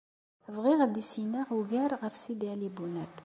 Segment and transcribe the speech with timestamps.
[0.55, 3.13] Bɣiɣ ad issineɣ ugar ɣef Sidi Ɛli Bunab.